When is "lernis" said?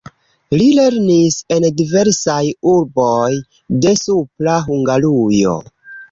0.77-1.35